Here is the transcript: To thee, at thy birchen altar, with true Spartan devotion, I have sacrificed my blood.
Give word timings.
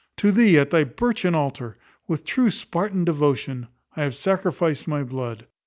To 0.17 0.31
thee, 0.31 0.57
at 0.57 0.71
thy 0.71 0.83
birchen 0.83 1.35
altar, 1.35 1.77
with 2.07 2.25
true 2.25 2.49
Spartan 2.49 3.05
devotion, 3.05 3.67
I 3.95 4.01
have 4.01 4.15
sacrificed 4.15 4.87
my 4.87 5.03
blood. 5.03 5.45